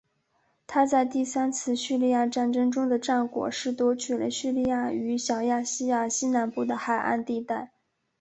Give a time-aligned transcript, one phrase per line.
[0.65, 7.71] 他在第三次叙利亚战争中的战果是夺取了叙利亚与小亚细亚西南部的海岸地带。